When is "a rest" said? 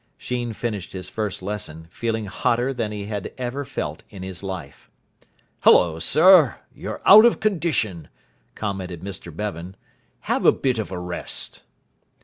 10.91-11.61